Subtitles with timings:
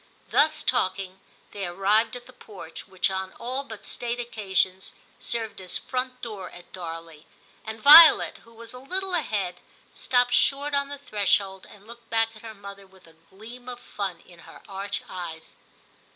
[0.29, 1.19] Thus talking
[1.51, 6.49] they arrived at the porch, which on all but state occasions served as front door
[6.49, 7.27] at Darley,
[7.63, 9.59] and Violet, who was a little ahead,
[9.91, 13.79] stopped short on the threshold, and looked back at her mother with a gleam of
[13.79, 15.51] fun in her arch eyes.